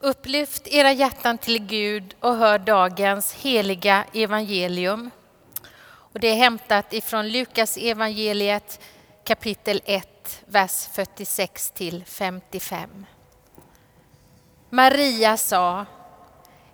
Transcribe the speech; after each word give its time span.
Upplyft 0.00 0.68
era 0.68 0.92
hjärtan 0.92 1.38
till 1.38 1.66
Gud 1.66 2.14
och 2.20 2.34
hör 2.36 2.58
dagens 2.58 3.32
heliga 3.32 4.04
evangelium. 4.14 5.10
Och 5.88 6.20
det 6.20 6.28
är 6.28 6.36
hämtat 6.36 6.92
ifrån 6.92 7.28
Lukas 7.28 7.76
evangeliet 7.76 8.80
kapitel 9.24 9.80
1, 9.84 10.42
vers 10.46 10.88
46 10.92 11.70
till 11.70 12.04
55. 12.06 13.06
Maria 14.70 15.36
sa, 15.36 15.86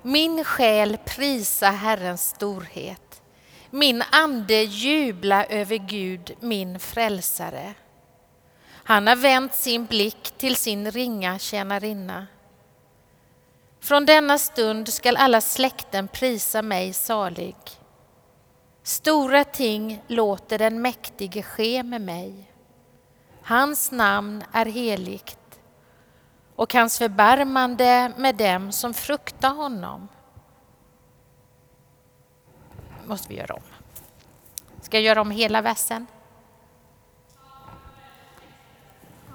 min 0.02 0.44
själ 0.44 0.98
prisa 1.04 1.70
Herrens 1.70 2.28
storhet. 2.28 3.22
Min 3.70 4.02
ande 4.10 4.62
jubla 4.62 5.44
över 5.44 5.76
Gud, 5.76 6.36
min 6.40 6.78
frälsare. 6.78 7.74
Han 8.84 9.06
har 9.06 9.16
vänt 9.16 9.54
sin 9.54 9.86
blick 9.86 10.32
till 10.38 10.56
sin 10.56 10.90
ringa 10.90 11.38
tjänarinna. 11.38 12.26
Från 13.84 14.06
denna 14.06 14.38
stund 14.38 14.88
skall 14.88 15.16
alla 15.16 15.40
släkten 15.40 16.08
prisa 16.08 16.62
mig 16.62 16.92
salig. 16.92 17.56
Stora 18.82 19.44
ting 19.44 20.02
låter 20.06 20.58
den 20.58 20.82
mäktige 20.82 21.42
ske 21.42 21.82
med 21.82 22.00
mig. 22.00 22.50
Hans 23.42 23.90
namn 23.92 24.44
är 24.52 24.66
heligt 24.66 25.60
och 26.56 26.74
hans 26.74 26.98
förbarmande 26.98 28.12
med 28.16 28.36
dem 28.36 28.72
som 28.72 28.94
fruktar 28.94 29.54
honom. 29.54 30.08
måste 33.06 33.28
vi 33.28 33.34
göra 33.34 33.54
om. 33.54 33.62
Ska 34.82 34.96
jag 34.96 35.04
göra 35.04 35.20
om 35.20 35.30
hela 35.30 35.62
versen? 35.62 36.06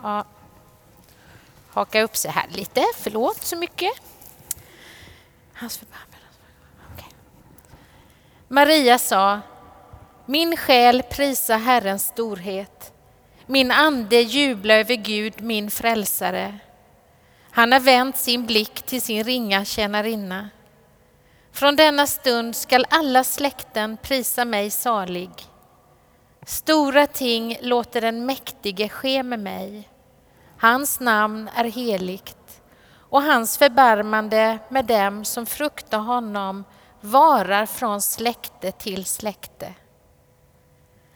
Ja. 0.03 0.25
Haka 1.69 2.01
upp 2.01 2.15
sig 2.15 2.31
här 2.31 2.47
lite, 2.49 2.85
förlåt 2.95 3.43
så 3.43 3.55
mycket. 3.55 4.08
Hans 5.59 5.77
förbannelse. 5.77 6.39
Okay. 6.93 7.09
Maria 8.47 8.97
sa, 8.97 9.39
min 10.25 10.57
själ 10.57 11.03
prisa 11.03 11.57
Herrens 11.57 12.07
storhet. 12.07 12.93
Min 13.45 13.71
ande 13.71 14.21
jubla 14.21 14.73
över 14.73 14.95
Gud, 14.95 15.41
min 15.41 15.71
frälsare. 15.71 16.59
Han 17.51 17.71
har 17.71 17.79
vänt 17.79 18.17
sin 18.17 18.45
blick 18.45 18.81
till 18.81 19.01
sin 19.01 19.23
ringa 19.23 19.65
tjänarinna. 19.65 20.49
Från 21.51 21.75
denna 21.75 22.07
stund 22.07 22.55
skall 22.55 22.85
alla 22.89 23.23
släkten 23.23 23.97
prisa 23.97 24.45
mig 24.45 24.69
salig. 24.69 25.29
Stora 26.45 27.07
ting 27.07 27.57
låter 27.61 28.01
den 28.01 28.25
mäktige 28.25 28.89
ske 28.89 29.23
med 29.23 29.39
mig. 29.39 29.89
Hans 30.57 30.99
namn 30.99 31.49
är 31.55 31.63
heligt 31.63 32.58
och 33.09 33.21
hans 33.21 33.57
förbarmande 33.57 34.59
med 34.69 34.85
dem 34.85 35.25
som 35.25 35.45
fruktar 35.45 35.99
honom 35.99 36.63
varar 37.01 37.65
från 37.65 38.01
släkte 38.01 38.71
till 38.71 39.05
släkte. 39.05 39.73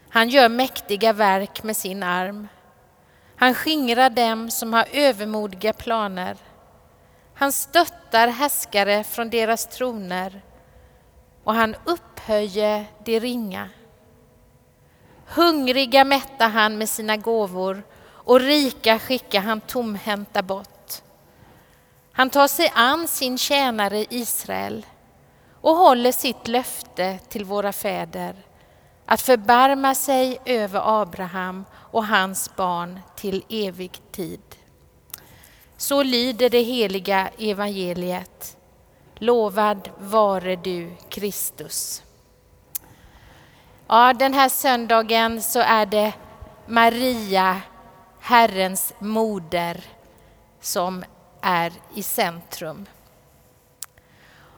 Han 0.08 0.28
gör 0.28 0.48
mäktiga 0.48 1.12
verk 1.12 1.62
med 1.62 1.76
sin 1.76 2.02
arm. 2.02 2.48
Han 3.36 3.54
skingrar 3.54 4.10
dem 4.10 4.50
som 4.50 4.72
har 4.72 4.86
övermodiga 4.92 5.72
planer. 5.72 6.36
Han 7.34 7.52
stöttar 7.52 8.28
härskare 8.28 9.04
från 9.04 9.30
deras 9.30 9.66
troner 9.66 10.42
och 11.44 11.54
han 11.54 11.76
upphöjer 11.84 12.84
de 13.04 13.20
ringa. 13.20 13.68
Hungriga 15.26 16.04
mättar 16.04 16.48
han 16.48 16.78
med 16.78 16.88
sina 16.88 17.16
gåvor 17.16 17.82
och 18.06 18.40
rika 18.40 18.98
skickar 18.98 19.40
han 19.40 19.60
tomhänta 19.60 20.42
bort. 20.42 20.73
Han 22.16 22.30
tar 22.30 22.48
sig 22.48 22.72
an 22.74 23.08
sin 23.08 23.38
tjänare 23.38 24.06
Israel 24.10 24.86
och 25.60 25.76
håller 25.76 26.12
sitt 26.12 26.48
löfte 26.48 27.18
till 27.28 27.44
våra 27.44 27.72
fäder 27.72 28.34
att 29.06 29.20
förbarma 29.20 29.94
sig 29.94 30.38
över 30.44 31.02
Abraham 31.02 31.64
och 31.74 32.06
hans 32.06 32.56
barn 32.56 33.00
till 33.16 33.44
evig 33.48 34.00
tid. 34.12 34.40
Så 35.76 36.02
lyder 36.02 36.50
det 36.50 36.62
heliga 36.62 37.30
evangeliet. 37.38 38.56
Lovad 39.14 39.90
vare 39.98 40.56
du 40.56 40.90
Kristus. 41.08 42.02
Ja, 43.86 44.12
den 44.12 44.34
här 44.34 44.48
söndagen 44.48 45.42
så 45.42 45.60
är 45.60 45.86
det 45.86 46.12
Maria, 46.66 47.60
Herrens 48.20 48.94
moder, 48.98 49.84
som 50.60 51.04
är 51.44 51.72
i 51.94 52.02
centrum. 52.02 52.86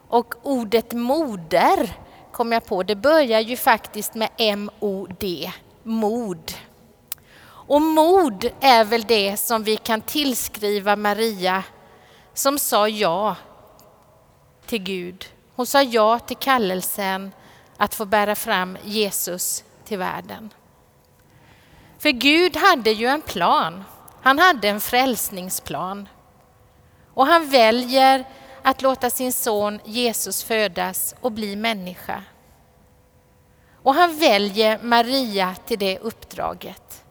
Och 0.08 0.34
ordet 0.42 0.92
moder 0.92 1.96
kom 2.32 2.52
jag 2.52 2.66
på, 2.66 2.82
det 2.82 2.96
börjar 2.96 3.40
ju 3.40 3.56
faktiskt 3.56 4.14
med 4.14 4.28
M-O-D, 4.36 5.52
mod. 5.82 6.52
Och 7.44 7.82
mod 7.82 8.50
är 8.60 8.84
väl 8.84 9.02
det 9.02 9.36
som 9.36 9.62
vi 9.62 9.76
kan 9.76 10.00
tillskriva 10.00 10.96
Maria 10.96 11.62
som 12.34 12.58
sa 12.58 12.88
ja 12.88 13.36
till 14.66 14.82
Gud. 14.82 15.24
Hon 15.54 15.66
sa 15.66 15.82
ja 15.82 16.18
till 16.18 16.36
kallelsen 16.36 17.32
att 17.76 17.94
få 17.94 18.04
bära 18.04 18.34
fram 18.34 18.78
Jesus 18.84 19.64
till 19.84 19.98
världen. 19.98 20.50
För 21.98 22.10
Gud 22.10 22.56
hade 22.56 22.90
ju 22.90 23.06
en 23.06 23.22
plan. 23.22 23.84
Han 24.22 24.38
hade 24.38 24.68
en 24.68 24.80
frälsningsplan. 24.80 26.08
Och 27.16 27.26
han 27.26 27.48
väljer 27.48 28.24
att 28.62 28.82
låta 28.82 29.10
sin 29.10 29.32
son 29.32 29.80
Jesus 29.84 30.44
födas 30.44 31.14
och 31.20 31.32
bli 31.32 31.56
människa. 31.56 32.22
Och 33.82 33.94
han 33.94 34.18
väljer 34.18 34.78
Maria 34.82 35.54
till 35.66 35.78
det 35.78 35.98
uppdraget, 35.98 37.04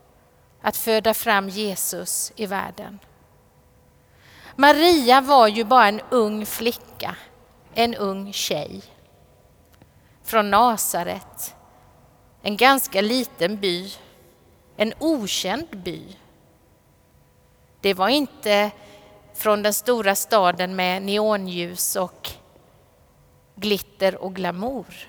att 0.61 0.77
föda 0.77 1.13
fram 1.13 1.49
Jesus 1.49 2.31
i 2.35 2.45
världen. 2.45 2.99
Maria 4.55 5.21
var 5.21 5.47
ju 5.47 5.63
bara 5.63 5.88
en 5.88 6.01
ung 6.09 6.45
flicka, 6.45 7.15
en 7.73 7.95
ung 7.95 8.33
tjej 8.33 8.81
från 10.23 10.51
Nasaret, 10.51 11.55
en 12.41 12.57
ganska 12.57 13.01
liten 13.01 13.57
by, 13.59 13.94
en 14.77 14.94
okänd 14.99 15.77
by. 15.77 16.01
Det 17.81 17.94
var 17.94 18.09
inte 18.09 18.71
från 19.35 19.63
den 19.63 19.73
stora 19.73 20.16
staden 20.16 20.75
med 20.75 21.01
neonljus 21.01 21.96
och 21.96 22.29
glitter 23.56 24.16
och 24.16 24.35
glamour. 24.35 25.07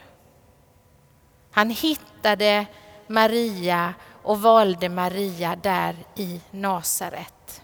Han 1.51 1.71
hittade 1.71 2.67
Maria 3.07 3.95
och 4.23 4.43
valde 4.43 4.89
Maria 4.89 5.57
där 5.57 5.97
i 6.17 6.41
Nasaret. 6.51 7.63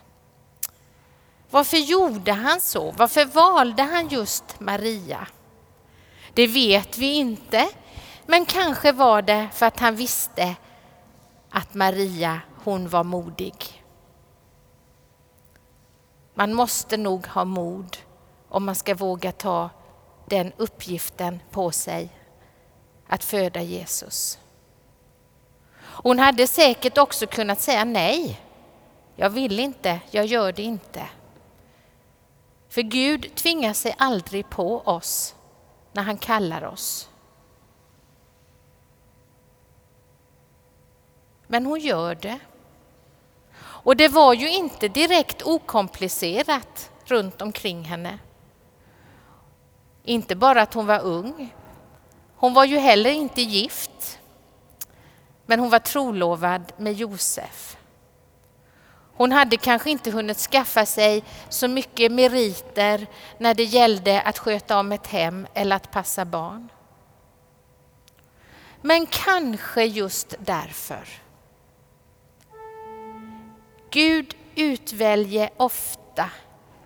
Varför 1.51 1.77
gjorde 1.77 2.33
han 2.33 2.61
så? 2.61 2.91
Varför 2.91 3.25
valde 3.25 3.83
han 3.83 4.09
just 4.09 4.61
Maria? 4.61 5.27
Det 6.35 6.47
vet 6.47 6.99
vi 6.99 7.13
inte, 7.13 7.69
men 8.27 8.47
kanske 8.47 8.93
var 8.93 9.23
det 9.23 9.49
för 9.53 9.67
att 9.67 9.81
han 9.81 9.97
visste 9.97 10.57
att 11.51 11.75
Maria, 11.75 12.41
hon 12.65 12.89
var 12.89 13.05
modig. 13.05 13.82
Man 16.35 16.55
måste 16.55 16.97
nog 16.97 17.27
ha 17.27 17.45
mod 17.45 17.97
om 18.49 18.65
man 18.65 18.75
ska 18.75 18.95
våga 18.95 19.33
ta 19.33 19.71
den 20.27 20.53
uppgiften 20.57 21.43
på 21.51 21.71
sig 21.71 22.09
att 23.07 23.25
föda 23.25 23.63
Jesus. 23.63 24.39
Hon 25.79 26.19
hade 26.19 26.47
säkert 26.47 26.99
också 26.99 27.27
kunnat 27.27 27.61
säga 27.61 27.85
nej. 27.85 28.41
Jag 29.17 29.31
vill 29.31 29.61
inte, 29.61 30.01
jag 30.11 30.27
gör 30.27 30.53
det 30.53 30.63
inte. 30.63 31.09
För 32.69 32.83
Gud 32.83 33.35
tvingar 33.35 33.73
sig 33.73 33.95
aldrig 33.99 34.51
på 34.51 34.81
oss 34.81 35.35
när 35.93 36.03
han 36.03 36.19
kallar 36.19 36.65
oss. 36.65 37.09
Men 41.47 41.67
hon 41.67 41.81
gör 41.81 42.15
det. 42.15 42.39
Och 43.83 43.97
det 43.97 44.09
var 44.09 44.35
ju 44.35 44.51
inte 44.51 44.89
direkt 44.89 45.43
okomplicerat 45.43 46.91
runt 47.05 47.43
omkring 47.43 47.85
henne. 47.85 48.19
Inte 50.03 50.37
bara 50.37 50.63
att 50.63 50.75
hon 50.75 50.87
var 50.87 51.01
ung. 51.01 51.55
Hon 52.37 52.55
var 52.55 52.65
ju 52.65 52.79
heller 52.79 53.11
inte 53.11 53.43
gift. 53.43 54.19
Men 55.47 55.61
hon 55.61 55.71
var 55.71 55.79
trolovad 55.79 56.73
med 56.77 56.93
Josef. 56.93 57.77
Hon 59.15 59.33
hade 59.33 59.57
kanske 59.57 59.91
inte 59.91 60.11
hunnit 60.11 60.39
skaffa 60.39 60.87
sig 60.87 61.25
så 61.49 61.69
mycket 61.69 62.13
meriter 62.13 63.07
när 63.39 63.55
det 63.55 63.65
gällde 63.65 64.21
att 64.21 64.39
sköta 64.39 64.79
om 64.79 64.93
ett 64.93 65.07
hem 65.07 65.47
eller 65.55 65.77
att 65.77 65.91
passa 65.91 66.25
barn. 66.25 66.69
Men 68.81 69.07
kanske 69.07 69.85
just 69.85 70.35
därför 70.39 71.09
Gud 73.93 74.35
utväljer 74.55 75.51
ofta 75.57 76.31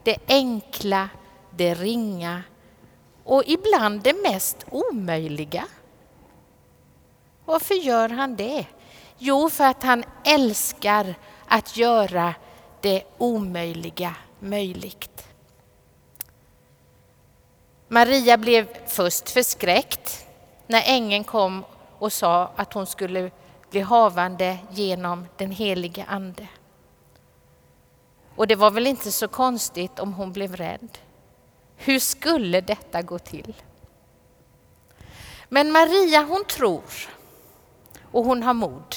det 0.03 0.19
enkla, 0.29 1.09
det 1.51 1.75
ringa 1.75 2.43
och 3.25 3.43
ibland 3.47 4.03
det 4.03 4.15
mest 4.23 4.67
omöjliga. 4.71 5.65
Varför 7.45 7.75
gör 7.75 8.09
han 8.09 8.37
det? 8.37 8.67
Jo, 9.19 9.51
för 9.51 9.65
att 9.65 9.83
han 9.83 10.05
älskar 10.25 11.15
att 11.47 11.77
göra 11.77 12.35
det 12.81 13.03
omöjliga 13.19 14.15
möjligt. 14.39 15.29
Maria 17.89 18.37
blev 18.37 18.87
först 18.87 19.31
förskräckt 19.31 20.27
när 20.67 20.83
ängeln 20.87 21.25
kom 21.25 21.65
och 21.99 22.13
sa 22.13 22.51
att 22.57 22.73
hon 22.73 22.87
skulle 22.87 23.31
bli 23.71 23.81
havande 23.81 24.59
genom 24.71 25.27
den 25.37 25.51
helige 25.51 26.05
Ande. 26.09 26.49
Och 28.37 28.47
det 28.47 28.55
var 28.55 28.71
väl 28.71 28.87
inte 28.87 29.13
så 29.13 29.29
konstigt 29.29 29.99
om 29.99 30.13
hon 30.13 30.33
blev 30.33 30.57
rädd. 30.57 30.99
Hur 31.77 31.99
skulle 31.99 32.61
detta 32.61 33.03
gå 33.03 33.19
till? 33.19 33.55
Men 35.49 35.73
Maria 35.73 36.23
hon 36.23 36.45
tror 36.45 36.83
och 38.13 38.25
hon 38.25 38.43
har 38.43 38.55
mod. 38.55 38.97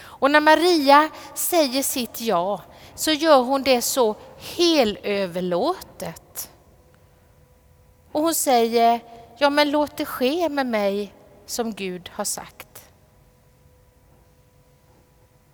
Och 0.00 0.30
när 0.30 0.40
Maria 0.40 1.10
säger 1.34 1.82
sitt 1.82 2.20
ja 2.20 2.62
så 2.94 3.10
gör 3.10 3.42
hon 3.42 3.62
det 3.62 3.82
så 3.82 4.16
helöverlåtet. 4.38 6.50
Och 8.12 8.22
hon 8.22 8.34
säger, 8.34 9.00
ja 9.38 9.50
men 9.50 9.70
låt 9.70 9.96
det 9.96 10.04
ske 10.04 10.48
med 10.48 10.66
mig 10.66 11.14
som 11.46 11.74
Gud 11.74 12.10
har 12.12 12.24
sagt. 12.24 12.69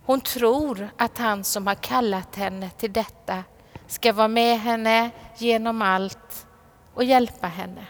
Hon 0.07 0.21
tror 0.21 0.89
att 0.97 1.17
han 1.17 1.43
som 1.43 1.67
har 1.67 1.75
kallat 1.75 2.35
henne 2.35 2.69
till 2.69 2.93
detta 2.93 3.43
ska 3.87 4.13
vara 4.13 4.27
med 4.27 4.59
henne 4.59 5.09
genom 5.37 5.81
allt 5.81 6.47
och 6.93 7.03
hjälpa 7.03 7.47
henne. 7.47 7.85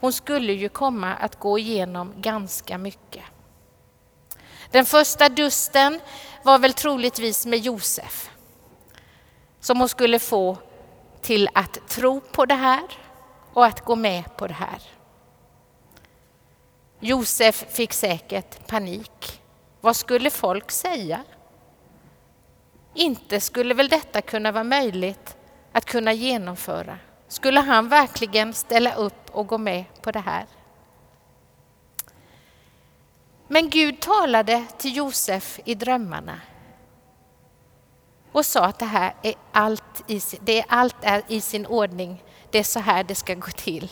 Hon 0.00 0.12
skulle 0.12 0.52
ju 0.52 0.68
komma 0.68 1.14
att 1.14 1.38
gå 1.38 1.58
igenom 1.58 2.12
ganska 2.16 2.78
mycket. 2.78 3.24
Den 4.70 4.84
första 4.84 5.28
dusten 5.28 6.00
var 6.42 6.58
väl 6.58 6.72
troligtvis 6.72 7.46
med 7.46 7.58
Josef 7.58 8.30
som 9.60 9.78
hon 9.80 9.88
skulle 9.88 10.18
få 10.18 10.56
till 11.20 11.48
att 11.54 11.88
tro 11.88 12.20
på 12.20 12.46
det 12.46 12.54
här 12.54 12.82
och 13.52 13.66
att 13.66 13.84
gå 13.84 13.96
med 13.96 14.36
på 14.36 14.46
det 14.46 14.54
här. 14.54 14.82
Josef 17.04 17.64
fick 17.68 17.92
säkert 17.92 18.66
panik. 18.66 19.42
Vad 19.80 19.96
skulle 19.96 20.30
folk 20.30 20.70
säga? 20.70 21.24
Inte 22.94 23.40
skulle 23.40 23.74
väl 23.74 23.88
detta 23.88 24.20
kunna 24.20 24.52
vara 24.52 24.64
möjligt 24.64 25.36
att 25.72 25.84
kunna 25.84 26.12
genomföra? 26.12 26.98
Skulle 27.28 27.60
han 27.60 27.88
verkligen 27.88 28.54
ställa 28.54 28.94
upp 28.94 29.30
och 29.30 29.46
gå 29.46 29.58
med 29.58 29.84
på 30.02 30.10
det 30.10 30.20
här? 30.20 30.46
Men 33.48 33.70
Gud 33.70 34.00
talade 34.00 34.64
till 34.78 34.96
Josef 34.96 35.60
i 35.64 35.74
drömmarna 35.74 36.40
och 38.32 38.46
sa 38.46 38.64
att 38.64 38.78
det 38.78 38.84
här 38.84 39.14
är 39.22 39.34
allt, 39.52 40.10
i, 40.10 40.20
det 40.40 40.58
är 40.58 40.64
allt 40.68 40.96
är 41.00 41.22
i 41.28 41.40
sin 41.40 41.66
ordning. 41.66 42.24
Det 42.50 42.58
är 42.58 42.62
så 42.62 42.80
här 42.80 43.04
det 43.04 43.14
ska 43.14 43.34
gå 43.34 43.50
till. 43.50 43.90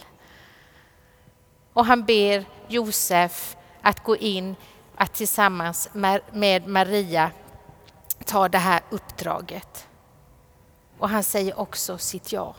Och 1.73 1.87
han 1.87 2.05
ber 2.05 2.45
Josef 2.71 3.57
att 3.83 4.05
gå 4.05 4.17
in 4.17 4.57
att 4.97 5.15
tillsammans 5.15 5.89
med 6.33 6.67
Maria 6.67 7.31
ta 8.25 8.49
det 8.49 8.59
här 8.59 8.81
uppdraget. 8.91 9.87
Och 10.99 11.09
han 11.09 11.23
säger 11.23 11.59
också 11.59 11.99
sitt 11.99 12.33
ja. 12.33 12.55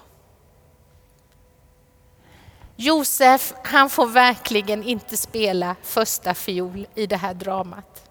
Josef, 2.75 3.53
han 3.63 3.89
får 3.89 4.07
verkligen 4.07 4.83
inte 4.83 5.17
spela 5.17 5.75
första 5.81 6.33
fiol 6.33 6.87
i 6.95 7.07
det 7.07 7.17
här 7.17 7.33
dramat. 7.33 8.09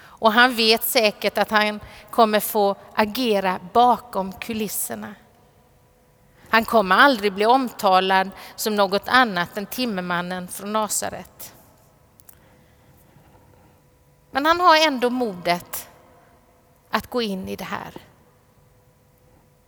Och 0.00 0.32
han 0.32 0.56
vet 0.56 0.84
säkert 0.84 1.38
att 1.38 1.50
han 1.50 1.80
kommer 2.10 2.40
få 2.40 2.76
agera 2.94 3.60
bakom 3.72 4.32
kulisserna. 4.32 5.14
Han 6.50 6.64
kommer 6.64 6.96
aldrig 6.96 7.32
bli 7.32 7.46
omtalad 7.46 8.30
som 8.56 8.76
något 8.76 9.08
annat 9.08 9.58
än 9.58 9.66
timmermannen 9.66 10.48
från 10.48 10.72
Nasaret. 10.72 11.54
Men 14.30 14.46
han 14.46 14.60
har 14.60 14.86
ändå 14.86 15.10
modet 15.10 15.88
att 16.90 17.06
gå 17.06 17.22
in 17.22 17.48
i 17.48 17.56
det 17.56 17.64
här. 17.64 17.94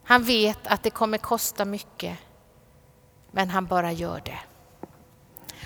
Han 0.05 0.23
vet 0.23 0.67
att 0.67 0.83
det 0.83 0.91
kommer 0.91 1.19
kosta 1.19 1.65
mycket, 1.65 2.19
men 3.31 3.51
han 3.51 3.67
bara 3.67 3.93
gör 3.93 4.23
det. 4.25 4.39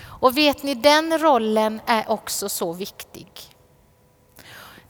Och 0.03 0.37
vet 0.37 0.63
ni, 0.63 0.75
den 0.75 1.17
rollen 1.17 1.81
är 1.85 2.09
också 2.11 2.49
så 2.49 2.73
viktig. 2.73 3.31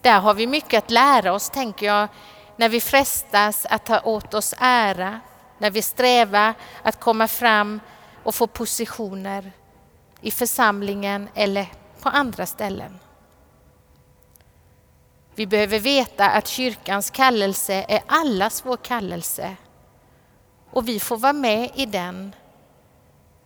Där 0.02 0.20
har 0.20 0.34
vi 0.34 0.48
mycket 0.48 0.84
att 0.84 0.92
lära 0.92 1.34
oss, 1.34 1.50
tänker 1.50 1.86
jag, 1.86 2.08
när 2.56 2.70
vi 2.70 2.82
frestas 2.82 3.66
att 3.70 3.86
ta 3.86 4.00
åt 4.00 4.34
oss 4.34 4.54
ära, 4.58 5.20
när 5.58 5.72
vi 5.72 5.82
strävar 5.82 6.54
att 6.82 7.00
komma 7.00 7.28
fram 7.28 7.80
och 8.24 8.36
få 8.36 8.48
positioner 8.48 9.52
i 10.22 10.32
församlingen 10.32 11.30
eller 11.36 11.68
på 12.00 12.10
andra 12.10 12.46
ställen. 12.46 13.00
Vi 15.36 15.48
behöver 15.48 15.80
veta 15.80 16.30
att 16.30 16.48
kyrkans 16.48 17.10
kallelse 17.10 17.86
är 17.88 18.02
allas 18.08 18.66
vår 18.66 18.78
kallelse 18.78 19.56
och 20.72 20.88
vi 20.88 21.00
får 21.00 21.18
vara 21.18 21.34
med 21.34 21.72
i 21.76 21.86
den. 21.86 22.36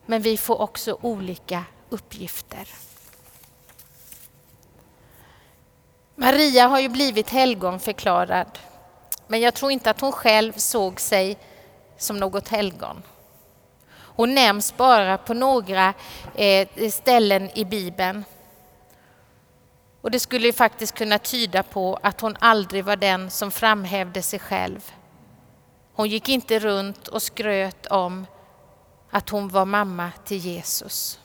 Men 0.06 0.22
vi 0.22 0.38
får 0.38 0.62
också 0.62 0.98
olika 1.02 1.64
uppgifter. 1.90 2.68
Maria 6.16 6.68
har 6.68 6.80
ju 6.80 6.90
blivit 6.90 7.30
helgonförklarad 7.30 8.60
men 9.28 9.42
jag 9.42 9.54
tror 9.54 9.72
inte 9.72 9.90
att 9.90 10.02
hon 10.02 10.12
själv 10.12 10.54
såg 10.54 11.00
sig 11.00 11.38
som 12.00 12.18
något 12.18 12.48
helgon. 12.48 13.04
Hon 14.20 14.36
nämns 14.36 14.78
bara 14.78 15.18
på 15.18 15.34
några 15.34 15.94
eh, 16.36 16.68
ställen 16.92 17.50
i 17.58 17.66
Bibeln. 17.66 18.26
Och 20.02 20.12
det 20.12 20.20
skulle 20.20 20.54
faktiskt 20.54 20.96
kunna 20.96 21.20
tyda 21.20 21.64
på 21.64 22.00
att 22.04 22.22
hon 22.22 22.36
aldrig 22.40 22.86
var 22.86 22.96
den 22.96 23.30
som 23.32 23.52
framhävde 23.52 24.22
sig 24.22 24.40
själv. 24.40 24.92
Hon 25.94 26.10
gick 26.10 26.30
inte 26.30 26.60
runt 26.60 27.08
och 27.08 27.22
skröt 27.22 27.86
om 27.86 28.26
att 29.10 29.30
hon 29.30 29.48
var 29.48 29.66
mamma 29.66 30.12
till 30.26 30.38
Jesus. 30.38 31.20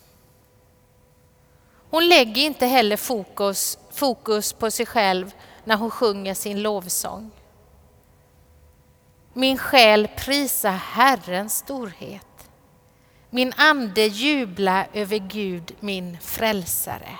Hon 1.90 2.08
lägger 2.08 2.42
inte 2.42 2.66
heller 2.66 2.96
fokus, 2.96 3.78
fokus 3.90 4.52
på 4.52 4.70
sig 4.70 4.86
själv 4.86 5.32
när 5.64 5.76
hon 5.76 5.90
sjunger 5.90 6.34
sin 6.34 6.62
lovsång. 6.62 7.30
Min 9.36 9.58
själ 9.58 10.08
prisa 10.16 10.70
Herrens 10.70 11.58
storhet. 11.58 12.50
Min 13.30 13.52
ande 13.56 14.06
jubla 14.06 14.86
över 14.92 15.18
Gud, 15.18 15.74
min 15.80 16.18
frälsare. 16.20 17.18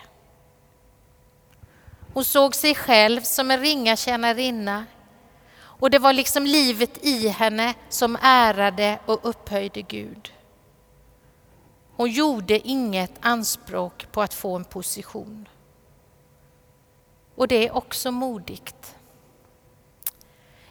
Hon 2.14 2.24
såg 2.24 2.54
sig 2.54 2.74
själv 2.74 3.20
som 3.20 3.50
en 3.50 3.60
ringa 3.60 3.96
tjänarinna 3.96 4.84
och 5.56 5.90
det 5.90 5.98
var 5.98 6.12
liksom 6.12 6.46
livet 6.46 7.04
i 7.04 7.28
henne 7.28 7.74
som 7.88 8.18
ärade 8.22 8.98
och 9.06 9.20
upphöjde 9.22 9.82
Gud. 9.82 10.32
Hon 11.96 12.10
gjorde 12.10 12.68
inget 12.68 13.12
anspråk 13.20 14.12
på 14.12 14.22
att 14.22 14.34
få 14.34 14.56
en 14.56 14.64
position. 14.64 15.48
Och 17.34 17.48
det 17.48 17.68
är 17.68 17.76
också 17.76 18.10
modigt. 18.10 18.96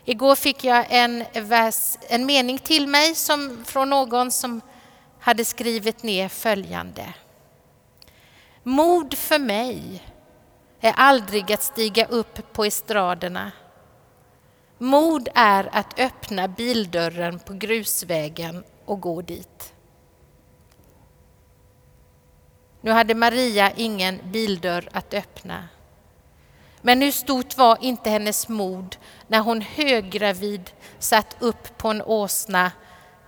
Igår 0.06 0.36
fick 0.36 0.64
jag 0.64 0.86
en, 0.90 1.24
vers, 1.34 1.98
en 2.02 2.26
mening 2.26 2.58
till 2.58 2.88
mig 2.88 3.16
som, 3.16 3.66
från 3.66 3.90
någon 3.90 4.32
som 4.32 4.62
hade 5.20 5.46
skrivit 5.46 6.04
ner 6.04 6.30
följande. 6.30 7.14
Mod 8.64 9.14
för 9.14 9.40
mig 9.40 10.04
är 10.80 10.94
aldrig 10.98 11.52
att 11.52 11.64
stiga 11.64 12.06
upp 12.06 12.54
på 12.54 12.66
estraderna. 12.66 13.52
Mod 14.78 15.30
är 15.36 15.70
att 15.72 16.00
öppna 16.00 16.48
bildörren 16.48 17.40
på 17.40 17.54
grusvägen 17.54 18.64
och 18.86 19.02
gå 19.02 19.22
dit. 19.22 19.74
Nu 22.82 22.92
hade 22.92 23.16
Maria 23.16 23.72
ingen 23.72 24.20
bildörr 24.32 24.90
att 24.92 25.14
öppna. 25.14 25.68
Men 26.86 27.02
hur 27.02 27.12
stort 27.12 27.58
var 27.58 27.78
inte 27.82 28.10
hennes 28.10 28.50
mod 28.50 28.96
när 29.28 29.40
hon 29.40 29.62
höggravid 29.62 30.72
satt 31.00 31.36
upp 31.40 31.78
på 31.78 31.90
en 31.90 32.02
åsna 32.02 32.72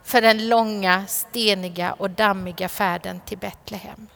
för 0.03 0.21
den 0.21 0.47
långa, 0.47 1.07
steniga 1.07 1.93
och 1.93 2.09
dammiga 2.09 2.69
färden 2.69 3.19
till 3.25 3.37
Betlehem. 3.37 4.07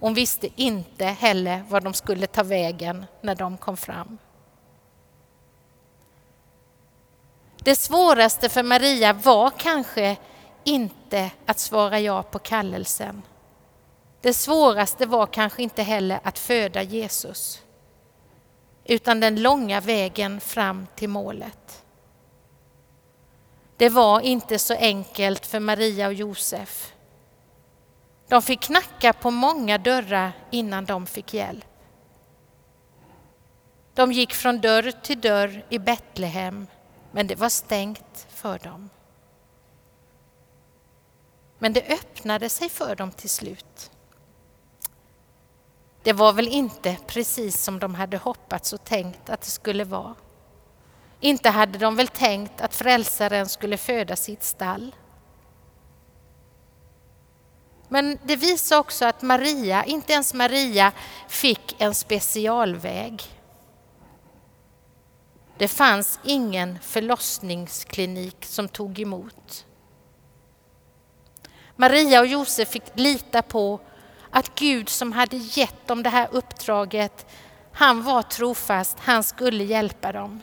Hon 0.00 0.14
visste 0.14 0.48
inte 0.56 1.04
heller 1.04 1.64
var 1.68 1.80
de 1.80 1.94
skulle 1.94 2.26
ta 2.26 2.42
vägen 2.42 3.06
när 3.20 3.34
de 3.34 3.56
kom 3.56 3.76
fram. 3.76 4.18
Det 7.56 7.76
svåraste 7.76 8.48
för 8.48 8.62
Maria 8.62 9.12
var 9.12 9.50
kanske 9.50 10.16
inte 10.64 11.30
att 11.46 11.58
svara 11.58 12.00
ja 12.00 12.22
på 12.22 12.38
kallelsen. 12.38 13.22
Det 14.20 14.34
svåraste 14.34 15.06
var 15.06 15.26
kanske 15.26 15.62
inte 15.62 15.82
heller 15.82 16.20
att 16.22 16.38
föda 16.38 16.82
Jesus, 16.82 17.62
utan 18.84 19.20
den 19.20 19.42
långa 19.42 19.80
vägen 19.80 20.40
fram 20.40 20.86
till 20.94 21.08
målet. 21.08 21.84
Det 23.76 23.88
var 23.88 24.20
inte 24.20 24.58
så 24.58 24.74
enkelt 24.74 25.46
för 25.46 25.60
Maria 25.60 26.06
och 26.06 26.14
Josef. 26.14 26.94
De 28.28 28.42
fick 28.42 28.60
knacka 28.60 29.12
på 29.12 29.30
många 29.30 29.78
dörrar 29.78 30.32
innan 30.50 30.84
de 30.84 31.06
fick 31.06 31.34
hjälp. 31.34 31.64
De 33.94 34.12
gick 34.12 34.34
från 34.34 34.60
dörr 34.60 34.90
till 35.02 35.20
dörr 35.20 35.64
i 35.68 35.78
Betlehem, 35.78 36.66
men 37.12 37.26
det 37.26 37.34
var 37.34 37.48
stängt 37.48 38.26
för 38.28 38.58
dem. 38.58 38.90
Men 41.58 41.72
det 41.72 41.92
öppnade 41.92 42.48
sig 42.48 42.68
för 42.68 42.96
dem 42.96 43.12
till 43.12 43.30
slut. 43.30 43.90
Det 46.02 46.12
var 46.12 46.32
väl 46.32 46.48
inte 46.48 46.96
precis 47.06 47.62
som 47.62 47.78
de 47.78 47.94
hade 47.94 48.16
hoppats 48.16 48.72
och 48.72 48.84
tänkt 48.84 49.30
att 49.30 49.40
det 49.40 49.50
skulle 49.50 49.84
vara. 49.84 50.14
Inte 51.20 51.50
hade 51.50 51.78
de 51.78 51.96
väl 51.96 52.08
tänkt 52.08 52.60
att 52.60 52.74
frälsaren 52.74 53.48
skulle 53.48 53.76
föda 53.76 54.16
sitt 54.16 54.42
stall. 54.42 54.94
Men 57.88 58.18
det 58.24 58.36
visar 58.36 58.78
också 58.78 59.04
att 59.04 59.22
Maria, 59.22 59.84
inte 59.84 60.12
ens 60.12 60.34
Maria, 60.34 60.92
fick 61.28 61.76
en 61.78 61.94
specialväg. 61.94 63.22
Det 65.58 65.68
fanns 65.68 66.20
ingen 66.24 66.78
förlossningsklinik 66.82 68.44
som 68.44 68.68
tog 68.68 68.98
emot. 69.00 69.66
Maria 71.76 72.20
och 72.20 72.26
Josef 72.26 72.68
fick 72.68 72.82
lita 72.94 73.42
på 73.42 73.80
att 74.30 74.54
Gud 74.54 74.88
som 74.88 75.12
hade 75.12 75.36
gett 75.36 75.86
dem 75.86 76.02
det 76.02 76.10
här 76.10 76.28
uppdraget, 76.32 77.26
han 77.72 78.02
var 78.02 78.22
trofast, 78.22 78.98
han 79.00 79.22
skulle 79.22 79.64
hjälpa 79.64 80.12
dem. 80.12 80.42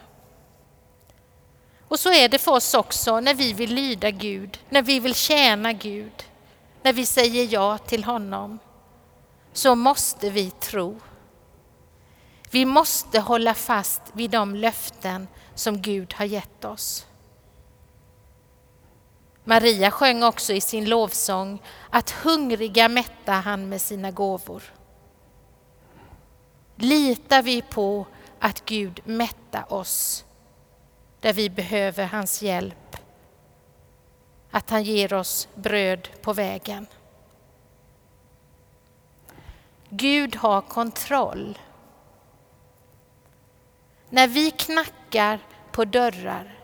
Och 1.87 1.99
så 1.99 2.13
är 2.13 2.29
det 2.29 2.37
för 2.37 2.51
oss 2.51 2.73
också 2.73 3.19
när 3.19 3.33
vi 3.33 3.53
vill 3.53 3.73
lyda 3.73 4.11
Gud, 4.11 4.59
när 4.69 4.81
vi 4.81 4.99
vill 4.99 5.15
tjäna 5.15 5.73
Gud, 5.73 6.23
när 6.83 6.93
vi 6.93 7.05
säger 7.05 7.47
ja 7.53 7.77
till 7.77 8.03
honom. 8.03 8.59
Så 9.53 9.75
måste 9.75 10.29
vi 10.29 10.51
tro. 10.51 10.99
Vi 12.51 12.65
måste 12.65 13.19
hålla 13.19 13.53
fast 13.53 14.01
vid 14.13 14.29
de 14.29 14.55
löften 14.55 15.27
som 15.55 15.81
Gud 15.81 16.13
har 16.13 16.25
gett 16.25 16.65
oss. 16.65 17.06
Maria 19.47 19.91
sjöng 19.91 20.23
också 20.23 20.53
i 20.53 20.61
sin 20.61 20.89
lovsång 20.89 21.61
att 21.89 22.09
hungriga 22.09 22.89
mätta 22.89 23.31
han 23.31 23.69
med 23.69 23.81
sina 23.81 24.11
gåvor. 24.11 24.63
Litar 26.75 27.41
vi 27.41 27.61
på 27.61 28.05
att 28.39 28.65
Gud 28.65 28.99
mättar 29.05 29.73
oss 29.73 30.25
där 31.19 31.33
vi 31.33 31.49
behöver 31.49 32.05
hans 32.05 32.41
hjälp, 32.41 32.97
att 34.51 34.69
han 34.69 34.83
ger 34.83 35.13
oss 35.13 35.47
bröd 35.55 36.09
på 36.21 36.33
vägen. 36.33 36.87
Gud 39.89 40.35
har 40.35 40.61
kontroll. 40.61 41.59
När 44.09 44.27
vi 44.27 44.51
knackar 44.51 45.39
på 45.71 45.85
dörrar, 45.85 46.56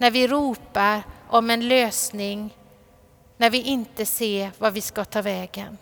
när 0.00 0.10
vi 0.10 0.26
ropar 0.26 1.02
om 1.28 1.50
en 1.50 1.68
lösning 1.68 2.56
när 3.36 3.50
vi 3.50 3.62
inte 3.62 4.06
ser 4.06 4.50
var 4.58 4.70
vi 4.70 4.80
ska 4.80 5.04
ta 5.04 5.22
vägen. 5.22 5.78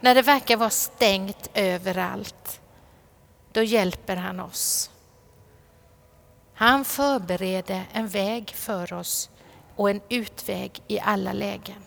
När 0.00 0.14
det 0.14 0.22
verkar 0.22 0.56
vara 0.56 0.70
stängt 0.70 1.50
överallt, 1.54 2.60
då 3.52 3.62
hjälper 3.62 4.16
han 4.16 4.40
oss. 4.40 4.90
Han 6.54 6.84
förbereder 6.84 7.82
en 7.92 8.08
väg 8.08 8.50
för 8.50 8.92
oss 8.92 9.30
och 9.76 9.90
en 9.90 10.00
utväg 10.08 10.82
i 10.88 11.00
alla 11.00 11.32
lägen. 11.32 11.82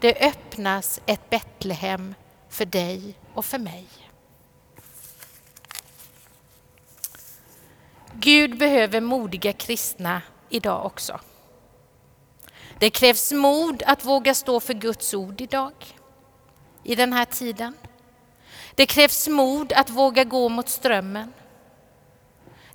Det 0.00 0.28
öppnas 0.28 1.00
ett 1.06 1.30
Betlehem 1.30 2.14
för 2.48 2.64
dig 2.64 3.14
och 3.34 3.44
för 3.44 3.58
mig. 3.58 3.86
Gud 8.16 8.58
behöver 8.58 9.00
modiga 9.00 9.52
kristna 9.52 10.22
idag 10.48 10.86
också. 10.86 11.20
Det 12.78 12.90
krävs 12.90 13.32
mod 13.32 13.82
att 13.86 14.04
våga 14.04 14.34
stå 14.34 14.60
för 14.60 14.74
Guds 14.74 15.14
ord 15.14 15.40
idag, 15.40 15.72
i 16.84 16.94
den 16.94 17.12
här 17.12 17.24
tiden. 17.24 17.74
Det 18.74 18.86
krävs 18.86 19.28
mod 19.28 19.72
att 19.72 19.90
våga 19.90 20.24
gå 20.24 20.48
mot 20.48 20.68
strömmen. 20.68 21.32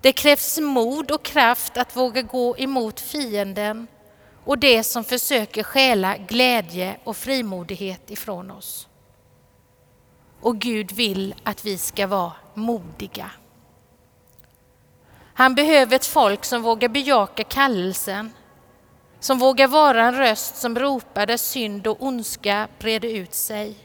Det 0.01 0.11
krävs 0.11 0.59
mod 0.59 1.11
och 1.11 1.23
kraft 1.23 1.77
att 1.77 1.95
våga 1.95 2.21
gå 2.21 2.57
emot 2.57 2.99
fienden 2.99 3.87
och 4.45 4.57
det 4.57 4.83
som 4.83 5.03
försöker 5.03 5.63
stjäla 5.63 6.17
glädje 6.17 6.97
och 7.03 7.17
frimodighet 7.17 8.11
ifrån 8.11 8.51
oss. 8.51 8.87
Och 10.41 10.59
Gud 10.59 10.91
vill 10.91 11.35
att 11.43 11.65
vi 11.65 11.77
ska 11.77 12.07
vara 12.07 12.33
modiga. 12.53 13.31
Han 15.39 15.55
behöver 15.55 15.95
ett 15.95 16.05
folk 16.05 16.45
som 16.45 16.61
vågar 16.61 16.89
bejaka 16.89 17.43
kallelsen, 17.43 18.33
som 19.19 19.39
vågar 19.39 19.67
vara 19.67 20.03
en 20.03 20.15
röst 20.15 20.55
som 20.55 20.79
ropar 20.79 21.25
där 21.25 21.37
synd 21.37 21.87
och 21.87 22.03
ondska 22.03 22.67
breder 22.79 23.09
ut 23.09 23.33
sig 23.33 23.75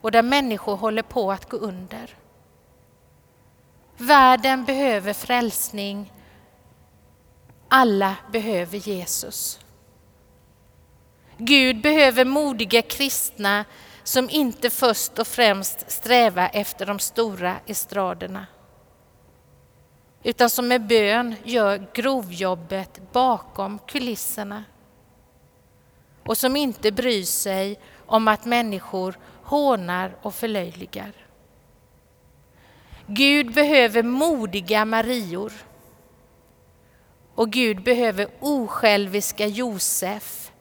och 0.00 0.10
där 0.10 0.22
människor 0.22 0.76
håller 0.76 1.02
på 1.02 1.32
att 1.32 1.48
gå 1.48 1.56
under. 1.56 2.16
Världen 3.96 4.64
behöver 4.64 5.12
frälsning. 5.12 6.12
Alla 7.68 8.16
behöver 8.32 8.78
Jesus. 8.78 9.60
Gud 11.38 11.80
behöver 11.80 12.24
modiga 12.24 12.82
kristna 12.82 13.64
som 14.04 14.30
inte 14.30 14.70
först 14.70 15.18
och 15.18 15.26
främst 15.26 15.90
strävar 15.90 16.50
efter 16.52 16.86
de 16.86 16.98
stora 16.98 17.56
estraderna 17.66 18.46
utan 20.22 20.50
som 20.50 20.68
med 20.68 20.86
bön 20.86 21.34
gör 21.44 21.86
grovjobbet 21.94 23.00
bakom 23.12 23.78
kulisserna 23.78 24.64
och 26.24 26.38
som 26.38 26.56
inte 26.56 26.92
bryr 26.92 27.24
sig 27.24 27.80
om 28.06 28.28
att 28.28 28.44
människor 28.44 29.18
hånar 29.42 30.16
och 30.22 30.34
förlöjligar. 30.34 31.12
Gud 33.06 33.52
behöver 33.52 34.02
modiga 34.02 34.84
Marior 34.84 35.52
och 37.34 37.50
Gud 37.50 37.82
behöver 37.82 38.28
osjälviska 38.40 39.46
Josef 39.46 40.52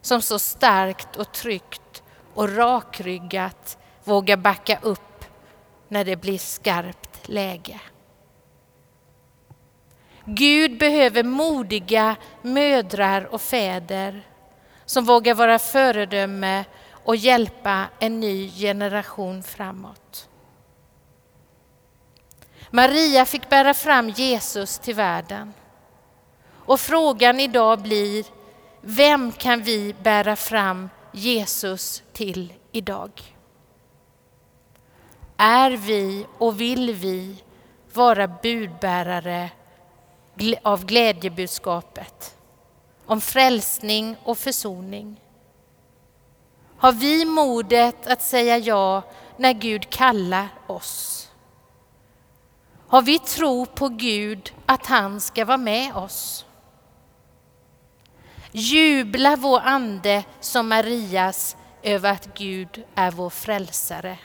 som 0.00 0.22
så 0.22 0.38
starkt 0.38 1.16
och 1.16 1.32
tryggt 1.32 2.02
och 2.34 2.56
rakryggat 2.56 3.78
vågar 4.04 4.36
backa 4.36 4.78
upp 4.82 5.24
när 5.88 6.04
det 6.04 6.16
blir 6.16 6.38
skarpt 6.38 7.28
läge. 7.28 7.80
Gud 10.26 10.78
behöver 10.78 11.22
modiga 11.22 12.16
mödrar 12.42 13.34
och 13.34 13.40
fäder 13.40 14.22
som 14.84 15.04
vågar 15.04 15.34
vara 15.34 15.58
föredöme 15.58 16.64
och 16.90 17.16
hjälpa 17.16 17.84
en 17.98 18.20
ny 18.20 18.50
generation 18.50 19.42
framåt. 19.42 20.28
Maria 22.70 23.24
fick 23.24 23.48
bära 23.48 23.74
fram 23.74 24.10
Jesus 24.10 24.78
till 24.78 24.94
världen. 24.94 25.52
Och 26.54 26.80
frågan 26.80 27.40
idag 27.40 27.82
blir, 27.82 28.26
vem 28.80 29.32
kan 29.32 29.62
vi 29.62 29.94
bära 30.02 30.36
fram 30.36 30.90
Jesus 31.12 32.02
till 32.12 32.52
idag? 32.72 33.10
Är 35.36 35.70
vi 35.70 36.26
och 36.38 36.60
vill 36.60 36.94
vi 36.94 37.42
vara 37.92 38.28
budbärare 38.28 39.50
av 40.62 40.84
glädjebudskapet 40.84 42.36
om 43.06 43.20
frälsning 43.20 44.16
och 44.24 44.38
försoning? 44.38 45.20
Har 46.78 46.92
vi 46.92 47.24
modet 47.24 48.06
att 48.06 48.22
säga 48.22 48.58
ja 48.58 49.02
när 49.36 49.52
Gud 49.52 49.90
kallar 49.90 50.48
oss? 50.66 51.28
Har 52.88 53.02
vi 53.02 53.18
tro 53.18 53.66
på 53.66 53.88
Gud 53.88 54.54
att 54.66 54.86
han 54.86 55.20
ska 55.20 55.44
vara 55.44 55.56
med 55.56 55.96
oss? 55.96 56.46
Jubla 58.52 59.36
vår 59.36 59.60
ande 59.60 60.24
som 60.40 60.68
Marias 60.68 61.56
över 61.82 62.12
att 62.12 62.38
Gud 62.38 62.84
är 62.94 63.10
vår 63.10 63.30
frälsare. 63.30 64.18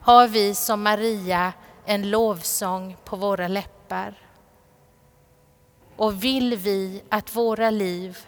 Har 0.00 0.28
vi 0.28 0.54
som 0.54 0.82
Maria 0.82 1.52
en 1.84 2.10
lovsång 2.10 2.96
på 3.04 3.16
våra 3.16 3.48
läppar? 3.48 3.75
Läppar. 3.86 4.14
Och 5.96 6.24
vill 6.24 6.56
vi 6.56 7.02
att 7.08 7.36
våra 7.36 7.70
liv 7.70 8.18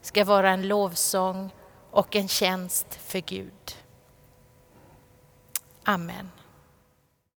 ska 0.00 0.24
vara 0.24 0.50
en 0.50 0.68
lovsång 0.68 1.50
och 1.90 2.16
en 2.16 2.28
tjänst 2.28 2.94
för 2.94 3.18
Gud. 3.18 3.76
Amen. 5.84 6.30